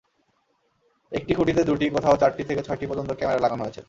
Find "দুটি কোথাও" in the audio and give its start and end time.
1.63-2.15